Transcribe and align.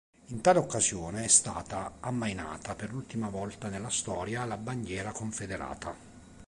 In 0.29 0.41
tale 0.41 0.57
occasione 0.57 1.25
è 1.25 1.27
stata 1.27 1.97
ammainata 1.99 2.73
per 2.73 2.89
l'ultima 2.89 3.29
volta 3.29 3.67
nella 3.69 3.91
storia 3.91 4.45
la 4.45 4.57
bandiera 4.57 5.11
confederata. 5.11 5.93